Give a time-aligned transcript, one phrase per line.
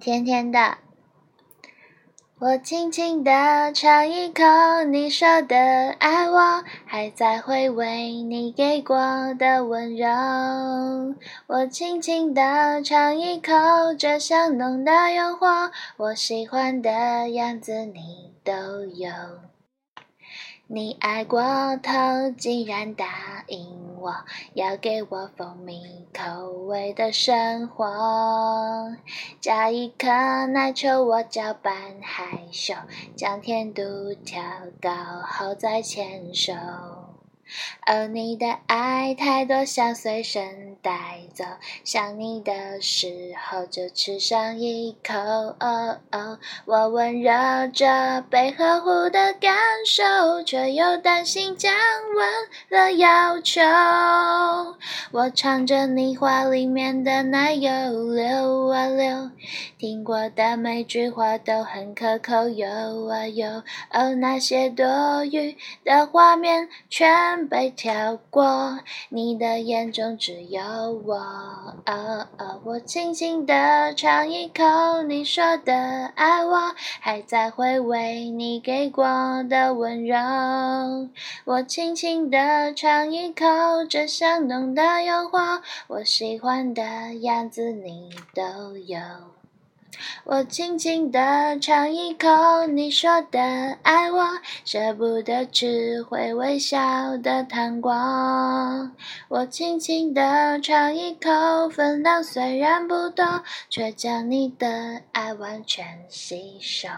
[0.00, 0.78] 甜甜的。
[2.38, 4.42] 我轻轻地尝一口
[4.90, 5.54] 你说的
[5.98, 8.96] 爱我，还在回味你给过
[9.38, 10.08] 的温柔。
[11.46, 13.52] 我轻轻地尝一口
[13.98, 18.52] 这香浓的诱惑，我喜欢的样子你都
[18.86, 19.10] 有。
[20.66, 21.42] 你爱过
[21.82, 24.14] 头，竟然答应我
[24.54, 28.96] 要给我蜂蜜口味的生活，
[29.40, 30.06] 加一颗
[30.46, 32.74] 奶球，我搅拌害羞，
[33.16, 33.82] 将甜度
[34.24, 34.42] 调
[34.80, 34.90] 高
[35.24, 36.52] 后再牵手。
[37.86, 41.44] 哦，你的爱太多，想随身带走。
[41.84, 45.14] 想你的时候就吃上一口。
[45.14, 47.32] 哦哦，我温热
[47.68, 49.52] 着被呵护的感
[49.86, 51.72] 受，却又担心降
[52.14, 52.28] 温
[52.68, 53.60] 了要求。
[55.10, 57.70] 我尝着你话里面的奶油
[58.12, 59.30] 流啊流，
[59.78, 62.48] 听过的每句话都很可口。
[62.48, 67.39] 有啊有，哦，那些多余的画面全。
[67.48, 70.62] 被跳过，你的眼中只有
[71.04, 71.16] 我。
[71.16, 79.04] 哦哦，我轻轻地尝一口你说的爱我，还在回味你给过
[79.48, 80.16] 的温柔。
[81.44, 83.44] 我轻轻地尝一口
[83.88, 86.82] 这香浓的诱惑，我喜欢的
[87.20, 88.98] 样子你都有。
[90.24, 92.28] 我轻轻地尝一口
[92.66, 93.40] 你说的
[93.82, 94.24] 爱我，
[94.64, 97.92] 舍不得吃会微笑的糖果。
[99.28, 106.88] 我轻轻地尝一口，分量虽然不多，却将你的爱完全吸收。